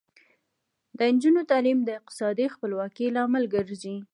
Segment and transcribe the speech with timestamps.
[0.97, 3.95] د نجونو تعلیم د اقتصادي خپلواکۍ لامل ګرځي.